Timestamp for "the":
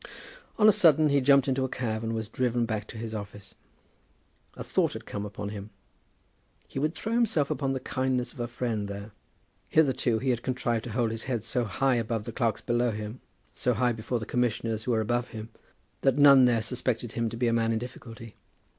7.73-7.79, 12.23-12.31, 14.17-14.25